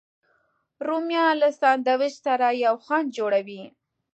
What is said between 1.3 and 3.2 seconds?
له سنډویچ سره یو خوند